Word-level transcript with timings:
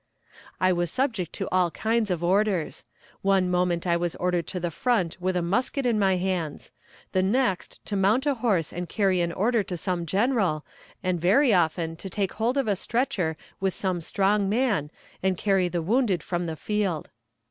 I 0.59 0.73
was 0.73 0.89
subject 0.89 1.31
to 1.33 1.47
all 1.51 1.69
kinds 1.69 2.09
of 2.09 2.23
orders. 2.23 2.83
One 3.21 3.51
moment 3.51 3.85
I 3.85 3.95
was 3.97 4.15
ordered 4.15 4.47
to 4.47 4.59
the 4.59 4.71
front 4.71 5.21
with 5.21 5.37
a 5.37 5.43
musket 5.43 5.85
in 5.85 5.99
my 5.99 6.15
hands; 6.17 6.71
the 7.11 7.21
next 7.21 7.85
to 7.85 7.95
mount 7.95 8.25
a 8.25 8.33
horse 8.33 8.73
and 8.73 8.89
carry 8.89 9.21
an 9.21 9.31
order 9.31 9.61
to 9.61 9.77
some 9.77 10.07
general, 10.07 10.65
and 11.03 11.21
very 11.21 11.53
often 11.53 11.95
to 11.97 12.09
take 12.09 12.33
hold 12.33 12.57
of 12.57 12.67
a 12.67 12.75
stretcher 12.75 13.37
with 13.59 13.75
some 13.75 14.01
strong 14.01 14.49
man 14.49 14.89
and 15.21 15.37
carry 15.37 15.67
the 15.67 15.83
wounded 15.83 16.23
from 16.23 16.47
the 16.47 16.55
field. 16.55 17.11